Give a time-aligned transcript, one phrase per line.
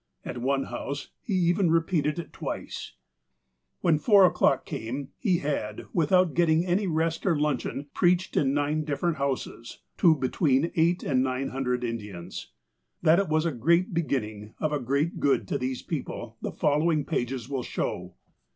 [0.25, 2.93] At one house he even re peated it twice.
[3.81, 8.83] When four o'clock came, he had, without getting any rest or luncheon, preached in nine
[8.83, 12.51] different houses, to be tween eight and nine hundred Indians.
[13.03, 17.05] That it was a great beginning of a great good to these people, the following
[17.05, 18.15] pages will show.